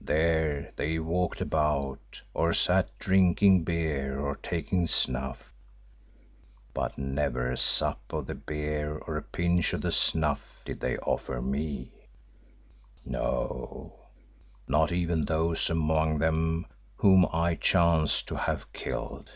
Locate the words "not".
14.66-14.90, 18.32-18.36